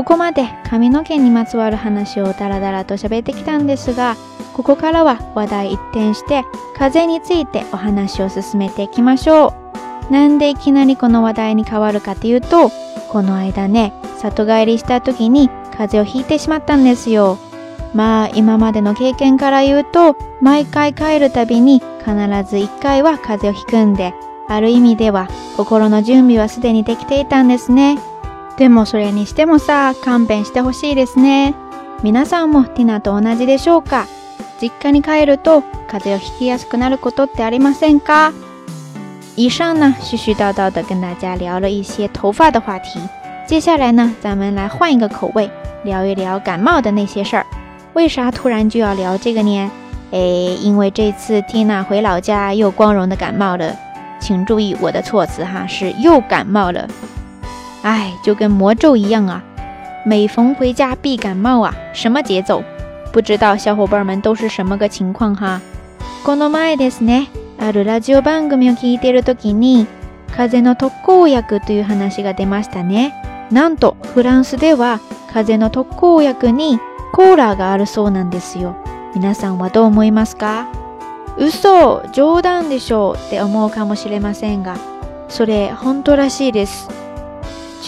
[0.00, 4.16] ここまで髪の毛にまつわる話をダラダラと喋ってきたんですが、
[4.54, 6.42] ここからは話題一転して、
[6.74, 9.52] 風についてお話を進めていきましょ
[10.08, 10.10] う。
[10.10, 12.70] なんでいきなりこの話題に変わるかっていうと、
[13.10, 17.36] この間ね、里帰りした時に風邪をひいてしまったんですよ。
[17.92, 22.12] まあ今までの経験から言うと、毎回帰るたびに必
[22.48, 24.14] ず一回は風邪をひくんで、
[24.48, 27.98] ある意味では心の準備はすでにできていたんですね。
[28.60, 31.54] でもそれにしてもさ、勘弁してほしいですね。
[32.02, 34.06] 皆さんもティナと同じでしょうか。
[34.60, 38.34] 実家に帰ると風邪をひきやすくなることありまんか？
[39.38, 43.00] 以上呢，絮絮叨叨的跟大家聊了一些头发的话题。
[43.46, 45.50] 接下来呢，咱们来换一个口味，
[45.84, 47.46] 聊一聊感冒的那些事儿。
[47.94, 49.70] 为啥突然就要聊这个呢？
[50.12, 53.74] 哎，因为这次蒂娜回老家又光荣的感冒了。
[54.20, 56.86] 请注意我的措辞哈，是又感冒了。
[57.82, 59.42] 哎，就跟魔咒一样啊！
[60.04, 62.62] 每逢回家必感冒啊，什么节奏？
[63.10, 65.60] 不知道小伙伴们都是什么个情况哈？
[66.24, 69.86] この前ですね、あるラジオ番組を聞いているときに、
[70.30, 73.12] 風邪の特効薬という話が出ましたね。
[73.50, 75.00] なんとフランスでは
[75.32, 76.78] 風邪の特効薬に
[77.12, 78.76] コーラがあるそうなんですよ。
[79.14, 80.68] 皆さんはどう思いますか
[81.38, 84.76] 嘘冗談でしょうって思うかもしれませんが、
[85.30, 86.88] それ本当らしいです。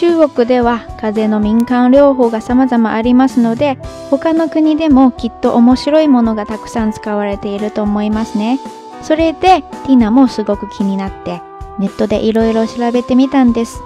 [0.03, 3.77] 中国では風邪の民間療法が様々ありますので
[4.11, 8.59] 他の国でもきっと面白いものがたくさん使われていると思いますね
[9.03, 11.41] それでティナもすごく気になって
[11.79, 13.81] ネットでいろいろ調べてみたんです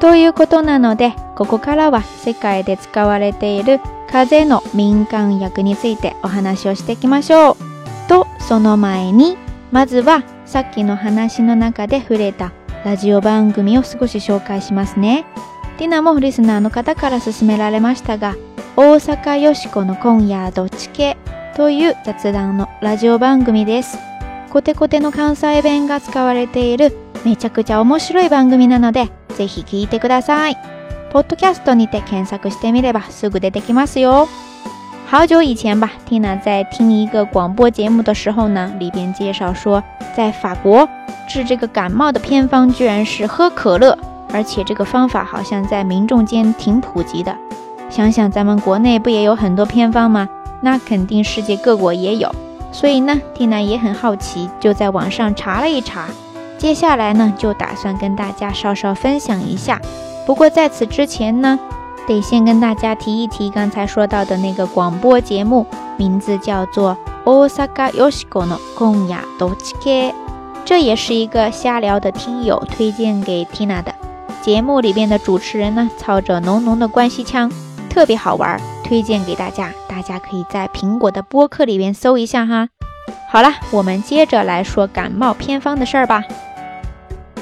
[0.00, 3.78] ということなのでここからは世界で使われている
[4.10, 7.56] 風邪の民間薬についてお話をしていきましょう
[8.08, 9.36] とその前に
[9.70, 12.50] まずはさっきの話の中で触れた
[12.84, 15.26] ラジオ番組を少し紹介しますね。
[15.78, 18.36] ティナもリスナーの方から勧められましたが、
[18.76, 21.16] 大阪よしこの今夜どっち系
[21.56, 23.98] という雑談のラジオ番組です。
[24.50, 30.56] コテコテの関西弁が使われているめちゃくちゃ面白い番組なので、ぜひ聞いてください。
[31.12, 34.26] ポッドキャストにて検索してみればすぐ出てきますよ。
[35.10, 39.82] 好久以前吧，Tina 在听一个广播节目的时候呢，里边介绍说，
[40.16, 40.88] 在法国
[41.30, 43.96] 治这个感冒的偏方居然是喝可乐，
[44.34, 47.34] 而且这个方法好像在民众间挺普及的。
[47.88, 50.28] 想想咱们国内不也有很多偏方吗？
[50.60, 52.34] 那肯定世界各国也有。
[52.72, 56.06] 所以呢，蒂娜也很好奇，就在网上查了一查。
[56.58, 59.80] 接下来呢，就打算跟大家稍稍分享一下。
[60.26, 61.58] 不过在此之前呢，
[62.08, 65.64] 得先跟大家提一提刚才说到的那个广播节目，
[65.96, 66.96] 名字叫做
[67.48, 70.10] 《Osaka 大 o よしこの o 夜どっちけ》。
[70.64, 73.94] 这也是一个瞎聊的听友推荐给 Tina 的
[74.42, 77.50] 节目里边的主持人呢，操着浓浓的关系腔，
[77.90, 82.68] 特别好玩，推荐给大家，大家可以在苹果的播客里边搜一下哈。
[83.28, 86.22] 好了，我们接着来说感冒偏方的事儿吧。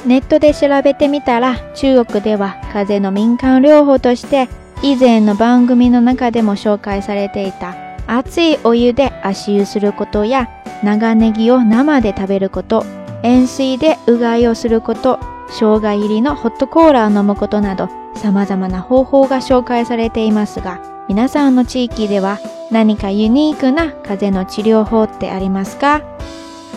[0.05, 4.49] ネットで調べてみたら、中国では風邪の民間療法として
[4.83, 7.75] 以前の番組の中でも紹介されていた、
[8.09, 10.49] 熱いお湯で足湯することや
[10.83, 12.85] 長ネギを生で食べること。
[13.25, 22.39] 塩水でうがいをすること生姜入りのホットコーラを飲むことなど様々な方法が紹介されていますが皆さんの地域では
[22.71, 26.03] 何かユニークな風邪の治療法ってありますか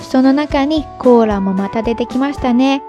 [0.02, 2.82] その中にコーラもまた出てきましたね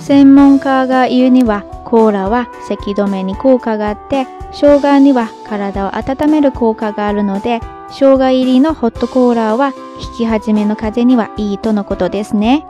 [0.00, 9.72] 専門家が言うにはコーラは咳止めに効果があって生姜には体を温める効果があるので生姜入りのホットコーラは
[10.12, 12.66] 引き始めの風邪にはいいとのことですね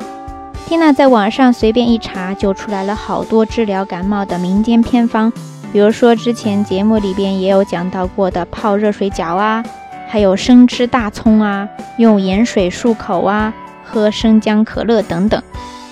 [0.69, 5.33] 缇娜在网上随便一查，就出来了好多治疗感冒的民间偏方，
[5.73, 9.65] 比如说之前节目里边也有讲到过的泡热水脚啊，
[10.09, 11.67] 还有生吃大葱啊，
[11.97, 13.51] 用盐水漱口啊，
[13.83, 15.43] 喝生姜可乐等等。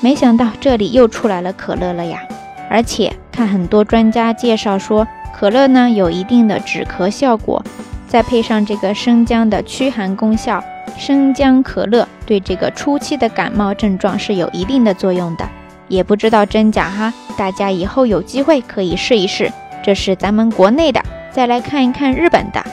[0.01, 2.21] 没想到这里又出来了可乐了呀！
[2.69, 7.65] 而且看很多专家介绍说，可乐呢有一定的止咳效果，
[8.07, 10.63] 再配上这个生姜的驱寒功效。
[10.99, 15.47] 生姜可乐对这个初期的感冒症状是有一定的作用的，
[15.89, 17.13] 也不知道真假哈。
[17.37, 19.51] 大家以后有机会可以试一试。
[19.85, 22.65] 这是咱们国内的，再来看一看日本的。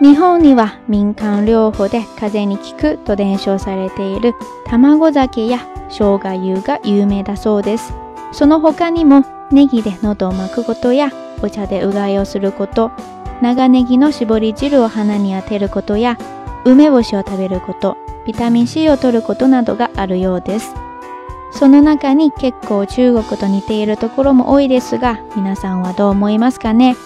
[0.00, 1.44] ニホンニワミカン
[1.88, 4.34] でカゼにきくとでんされている
[4.66, 7.92] 卵酒や生姜油が有名だそうです。
[8.32, 11.10] その他にもネギで喉を맥것や
[11.42, 12.90] お茶でうがいをすること、
[13.40, 16.16] 長ネギの絞り汁を鼻にあてることや。
[16.74, 17.96] 梅干しを食べること、
[18.26, 20.74] ビタミン C を摂ることなどがあるようです。
[21.52, 26.96] その中に結構中国と似ているところも多いですが、皆さんはどう思いますかね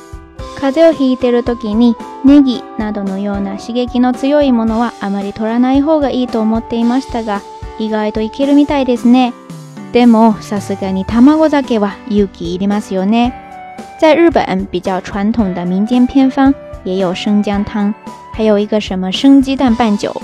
[0.59, 1.95] 風邪をひいてる時に
[2.25, 7.43] ネギなどのような刺激の強いものはあまり取らない方がいいと思っていましたが、
[7.79, 9.33] 意外といけるみたいですね。
[9.93, 13.35] でも、さすがに卵酒は勇気いりますよね。
[14.01, 16.53] 在日本比较传统的民间偏方
[16.85, 17.93] 也有生姜汤。
[18.33, 20.15] 还有一个什么生鸡蛋拌酒，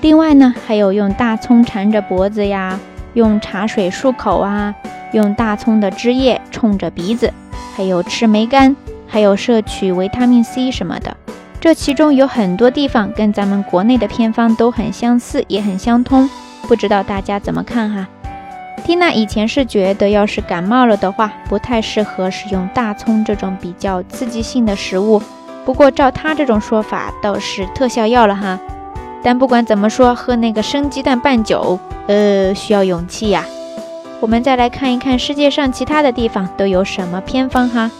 [0.00, 2.78] 另外呢，还有用大葱缠着脖子呀，
[3.14, 4.74] 用茶水漱口啊，
[5.12, 7.32] 用大葱的汁液冲着鼻子，
[7.76, 8.74] 还有吃梅干，
[9.06, 11.16] 还有摄取维他命 C 什么的。
[11.60, 16.30] 这其中有很多地方跟咱们国内的偏方都很相似，也很相通。
[16.68, 18.06] 不知道大家怎么看哈？
[18.84, 25.20] 蒂娜以前是觉得，要是感冒了的话，不太适合使用大葱这种比较刺激性的食物。
[25.68, 28.58] 不过照他这种说法，倒是特效药了哈。
[29.22, 33.44] 但不管怎么说，喝那个生鸡蛋拌酒，呃，需要勇气呀。
[34.18, 37.90] 我们再来看一看世界上其他的地方都有什么偏方哈。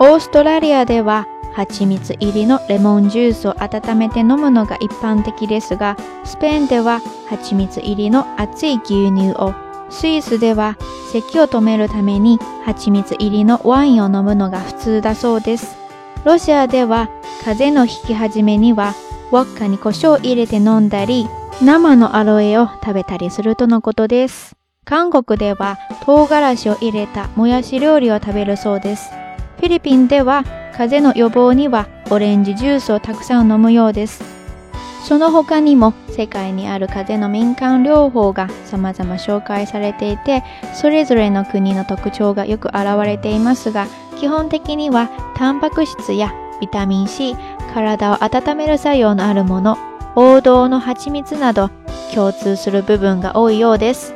[0.00, 5.94] オーストラリアでは、ハチミツ入りのレモンジュースを温めて飲むのが一般的ですが、
[6.24, 9.54] スペインではハチミツ入りの熱い牛乳を、
[9.88, 10.74] スイスでは
[11.12, 15.78] 咳を止めるためにハチミツ入りのワインを飲むのが普通だそうです。
[16.24, 17.08] ロシアでは
[17.44, 18.94] 風邪のひき始めには
[19.30, 21.26] ウォッカに胡椒を入れて飲んだり
[21.62, 24.54] 生のアロエを食べたりするとのことです
[24.84, 29.10] 韓国では唐辛子を入れたもやし料理を食べるそうです
[29.58, 30.44] フィリピンでは
[30.76, 34.39] 風邪の予防にはオレンジジュースをたくさん飲むようです
[35.04, 40.42] その他にも世界にある風邪の民間療法が様々紹介されていて
[40.74, 43.86] それぞれの国の特徴がよく表れていますが
[44.18, 47.34] 基本的にはタンパク質やビタミン C
[47.72, 49.78] 体を温める作用のあるもの
[50.16, 51.70] 王道の蜂蜜など
[52.14, 54.12] 共通する部分が多いようです。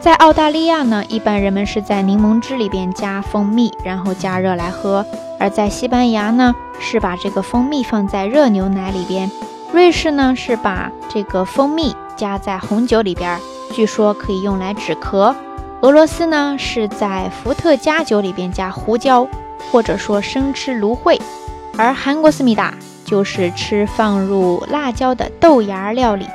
[0.00, 5.04] 在澳大利亚呢，一般人们是在柠檬汁里边加蜂蜜，然后加热来喝。
[5.38, 9.28] 而在西班牙呢，是把这个蜂蜜放在热牛奶里边；
[9.72, 13.38] 瑞士呢，是把这个蜂蜜加在红酒里边，
[13.72, 15.34] 据说可以用来止咳；
[15.82, 19.28] 俄罗斯呢，是在伏特加酒里边加胡椒，
[19.70, 21.16] 或者说生吃芦荟；
[21.76, 22.72] 而韩国思密达
[23.04, 26.26] 就是吃放入辣椒的豆芽料理；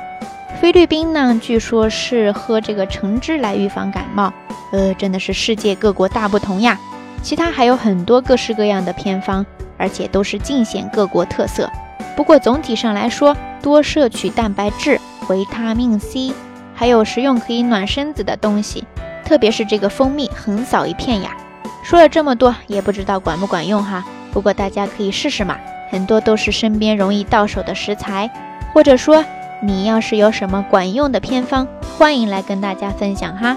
[0.60, 4.32] 菲律宾呢，据说是喝这个橙汁来预防感冒。
[4.72, 6.78] 呃，真的是世界各国大不同呀。
[7.22, 9.44] 其他还有很多各式各样的偏方，
[9.76, 11.70] 而且都是尽显各国特色。
[12.16, 14.98] 不过总体上来说，多摄取蛋白质、
[15.28, 16.32] 维他命 C，
[16.74, 18.84] 还有食用可以暖身子的东西，
[19.24, 21.30] 特别是这个蜂蜜，横扫一片呀。
[21.82, 24.04] 说了这么多，也不知道管不管用哈。
[24.32, 25.56] 不过大家可以试试嘛，
[25.90, 28.30] 很多都是身边容易到手的食材，
[28.72, 29.24] 或者说
[29.62, 31.66] 你要是有什么管用的偏方，
[31.98, 33.56] 欢迎来跟大家分享哈。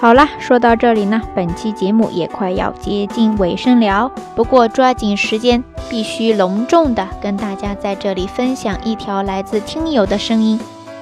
[0.00, 4.08] 好啦，说到这里呢，本期节目也快要接近尾声了。
[4.36, 10.56] 不过抓紧时间，必须隆重的跟大家在这里分享一条来自听友的声音。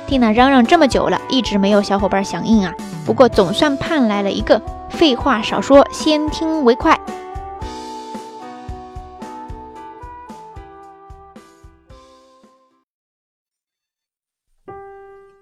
[0.06, 2.72] 听了嚷嚷这么久了，一直没有小伙伴响应啊。
[3.04, 4.60] 不过总算盼来了一个。
[4.88, 6.98] 废话少说，先听为快。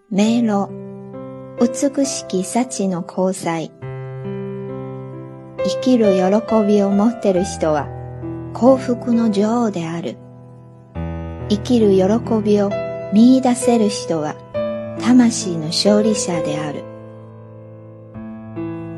[0.08, 0.68] 没喽。
[1.60, 3.70] 美しき幸の交際。
[5.64, 7.86] 生きる喜びを持ってる人は
[8.54, 10.16] 幸福の女王である。
[11.48, 12.02] 生きる喜
[12.42, 12.70] びを
[13.12, 14.34] 見出せる人は
[15.00, 16.82] 魂の勝利者である。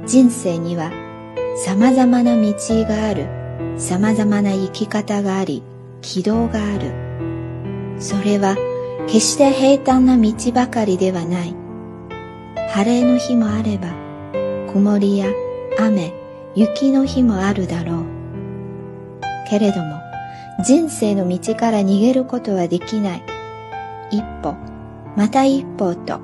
[0.07, 0.91] 人生には
[1.63, 2.55] 様々な道
[2.89, 3.27] がある、
[3.79, 5.63] 様々な生き方があり、
[6.01, 6.91] 軌道がある。
[7.99, 8.57] それは
[9.07, 11.66] 決して平坦な道ばかりではない。
[12.75, 13.89] 晴れの日もあれば、
[14.71, 15.29] 曇りや
[15.79, 16.13] 雨、
[16.55, 18.05] 雪の日もあるだろう。
[19.49, 19.99] けれども、
[20.65, 23.23] 人生の道から逃げることはできない。
[24.11, 24.55] 一歩、
[25.17, 26.21] また一歩と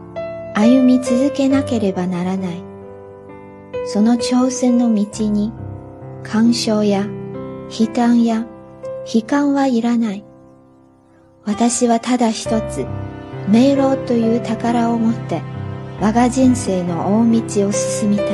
[0.54, 2.62] 歩み続けなければならない。
[3.86, 5.52] その挑戦の道に、
[6.22, 7.06] 干渉や
[7.80, 8.44] 悲嘆や
[9.12, 10.24] 悲観はいらない。
[11.44, 12.84] 私はただ一つ、
[13.48, 15.40] 迷路という宝を持って、
[16.04, 18.26] 我が人生の大道を進みたい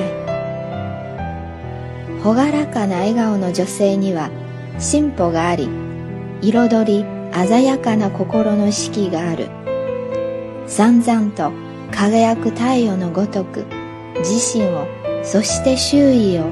[2.25, 4.31] 朗らかな笑顔の女性には
[4.79, 5.69] 進歩があり
[6.41, 9.51] 彩り鮮やかな心の四季がある
[10.67, 11.53] 散々と
[11.93, 13.67] 輝く太陽のごとく
[14.21, 14.87] 自身を
[15.23, 16.45] そして周囲を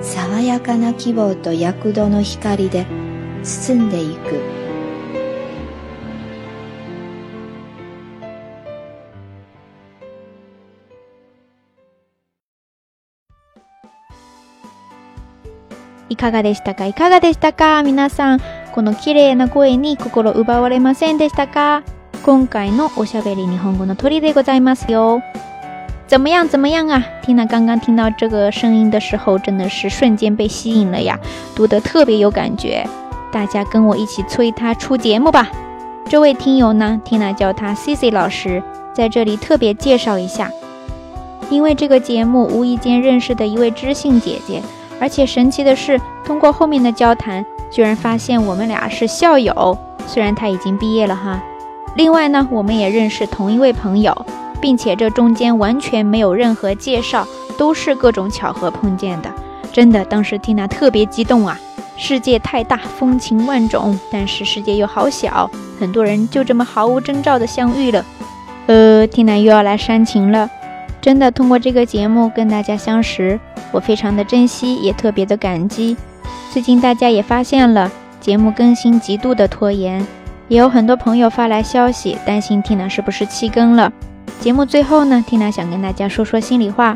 [0.00, 2.86] 爽やかな希望と躍動の光で
[3.42, 4.51] 包んでいく
[16.12, 16.84] いかがでしたか？
[16.86, 18.40] いかがでしたか、皆さん。
[18.74, 21.82] この綺麗な声に心奪われませんでしたか？
[22.22, 25.22] 今回のおしゃべり日本語のでございますよ。
[26.08, 26.46] 怎么样？
[26.46, 27.02] 怎么样啊？
[27.22, 31.18] 听了刚刚听到这个声音的时候，真的是瞬间被吸引了呀，
[31.56, 32.86] 读得特别有感觉。
[33.32, 35.50] 大家跟我一起催她出节目吧。
[36.10, 40.52] 这位听友呢，Tina 叫她 C C 老师，在这里特别介绍一下，
[41.48, 44.62] 因为这个节目无意间认识的一位知性姐姐。
[45.02, 49.76] 而且神奇的是，通过后面的交谈，居然发现我们俩是校友，
[50.06, 51.42] 虽然他已经毕业了哈。
[51.96, 54.14] 另外呢，我们也认识同一位朋友，
[54.60, 57.26] 并且这中间完全没有任何介绍，
[57.58, 59.28] 都是各种巧合碰见的。
[59.72, 61.58] 真的，当时蒂娜特别激动啊！
[61.96, 65.50] 世界太大，风情万种，但是世界又好小，
[65.80, 68.04] 很多人就这么毫无征兆的相遇了。
[68.68, 70.48] 呃蒂娜又要来煽情了。
[71.02, 73.38] 真的通过这个节目跟大家相识，
[73.72, 75.96] 我非常的珍惜，也特别的感激。
[76.52, 77.90] 最近大家也发现了，
[78.20, 80.06] 节目更新极度的拖延，
[80.46, 83.92] 也有很多朋友发来消息，担心缇娜是不是弃更了。
[84.38, 86.94] 节目最后呢，缇娜想跟大家说说心里话，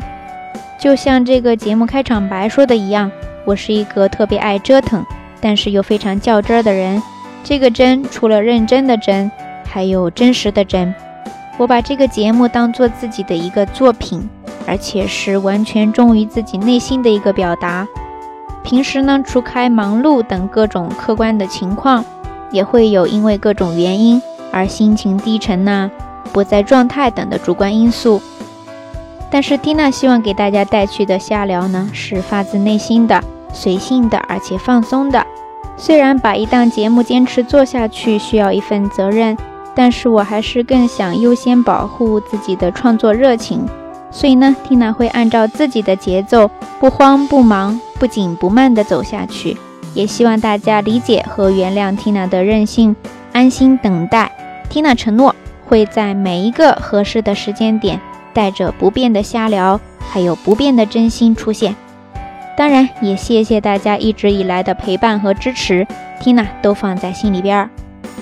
[0.79, 3.11] 就像这个节目开场白说的一样，
[3.43, 5.05] 我是一个特别爱折腾，
[5.41, 7.03] 但是又非常较真儿的人。
[7.43, 9.29] 这个真，除了认真的真，
[9.65, 10.93] 还有真实的真。
[11.57, 14.29] 我把这个节目当做自己的一个作品，
[14.67, 17.87] 而且是完全忠于自己内心的一个表达。
[18.63, 22.05] 平时呢，除开忙碌等各种客观的情况，
[22.51, 25.89] 也会有因为各种原因而心情低沉呢、
[26.31, 28.21] 不在状态等的主观因素。
[29.31, 35.25] 但是，蒂娜希望给大家带去的下聊呢，是发自内心的、随性的，而且放松的。
[35.75, 39.35] 虽然把一档节目坚持做下去需要一份责任。
[39.77, 43.63] 但是我还是更想优先保护自己的创作热情，
[44.09, 46.49] 所以呢，Tina 会按照自己的节奏，
[46.79, 49.55] 不慌不忙、不紧不慢地走下去。
[49.93, 52.95] 也希望大家理解和原谅 Tina 的任性，
[53.33, 54.31] 安心等待。
[54.71, 55.35] Tina 承诺
[55.67, 58.01] 会在每一个合适的时间点，
[58.33, 61.75] 带着不变的瞎聊，还有不变的真心出现。
[62.57, 65.85] 当然，也谢谢大家一直以来的陪伴和支持
[66.19, 67.69] ，Tina 都放在心里边儿。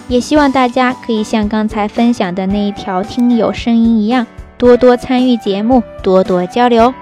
[0.08, 4.26] 也希望大家可以像刚才分享的那一条听友声音一样，
[4.58, 6.94] 多多参与节目，多多交流。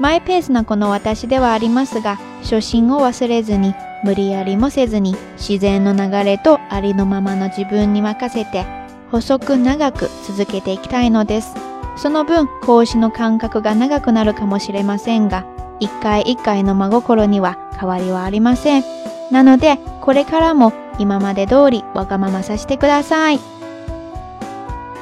[0.00, 3.74] マイペースなこの私ではありますが、初心を忘れずに、
[4.04, 8.64] 無理やりもせずに、自然の流れとありのままの自分に任せて、
[9.12, 11.54] 細く長く続けていきたいのです。
[11.96, 15.44] その分、講師の感覚が長くなるかもしれませんが、
[15.80, 18.84] 一回一回のまごころには変わりはありません。
[19.32, 23.40] なのでこれからも今まで通りわがままさせてください。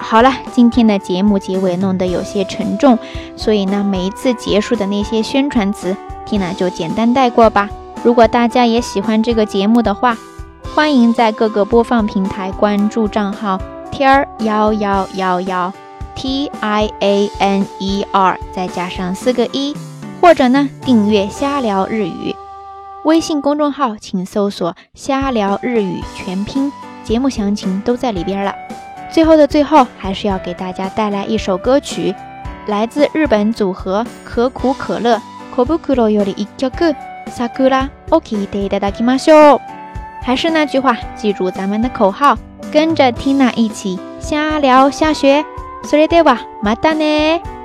[0.01, 2.97] 好了，今天的节目结尾弄得有些沉重，
[3.37, 7.69] 所以呢，每一次结束的那些宣传词，天儿就简单带过吧。
[8.05, 10.17] 如果大家也喜欢这个节目的话，
[10.75, 13.59] 欢迎在各个播放平台关注账号
[13.91, 15.73] 天儿幺幺幺幺
[16.15, 19.75] T I A N E R 再加上四个一。
[20.21, 22.35] 或者呢，订阅“瞎聊日语”
[23.05, 26.71] 微信公众号，请搜索“瞎聊日语”全拼，
[27.05, 28.55] 节目详情都在里边了。
[29.11, 32.15] 最后的最后，还是要给大家带来一首歌曲，
[32.67, 35.21] 来自日本组合可苦可乐。
[35.55, 36.97] 可不苦乐有里一 Sakura》课，
[37.31, 39.61] 萨库拉，OK 得哒哒，听嘛秀。
[40.23, 42.37] 还是那句话，记住咱们的口号，
[42.71, 45.45] 跟着 Tina 一起瞎聊瞎学。
[45.85, 47.58] それでわ、またね。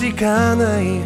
[0.03, 1.03] しかない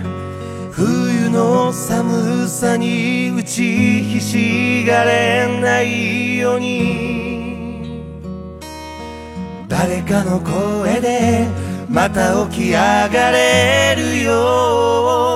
[0.71, 3.65] 冬の寒さに打ち
[4.05, 8.05] ひしがれないように
[9.67, 11.45] 誰かの声で
[11.91, 15.34] また起き上がれるよ